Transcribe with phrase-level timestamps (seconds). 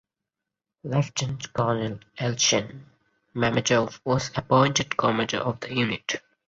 [0.83, 2.85] Lieutenant Colonel Elchin
[3.35, 6.19] Mammadov was appointed commander of the unit.